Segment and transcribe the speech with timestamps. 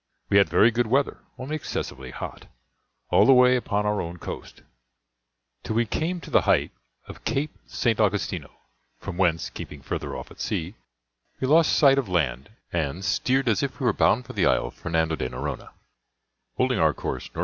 [0.31, 2.47] We had very good weather, only excessively hot,
[3.11, 4.63] all the way upon our own coast,
[5.61, 6.71] till we came to the height
[7.05, 7.99] of Cape St.
[7.99, 8.49] Augustino;
[8.97, 10.73] from whence, keeping further off at sea,
[11.39, 14.71] we lost sight of land, and steered as if we were bound for the isle
[14.71, 15.69] Fernando de Noronha,
[16.57, 17.39] holding our course N.
[17.39, 17.39] E.